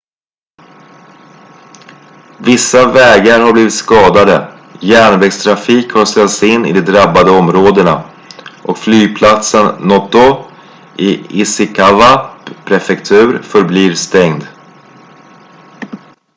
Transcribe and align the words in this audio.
vissa 2.45 2.87
vägar 2.91 3.39
har 3.39 3.53
blivit 3.53 3.73
skadade 3.73 4.53
järnvägstrafik 4.81 5.93
har 5.93 6.05
ställts 6.05 6.43
in 6.43 6.65
i 6.65 6.71
de 6.73 6.81
drabbade 6.81 7.31
områdena 7.31 8.09
och 8.63 8.77
flygplatsen 8.77 9.87
noto 9.87 10.45
i 10.97 11.41
ishikawa 11.41 12.39
prefektur 12.65 13.41
förblir 13.41 13.93
stängd 13.95 14.43